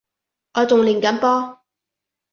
[0.55, 1.59] 我仲練緊波